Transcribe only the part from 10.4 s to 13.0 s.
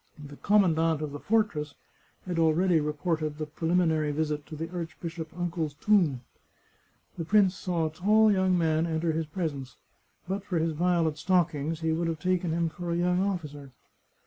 for his violet stockings he would have taken him for a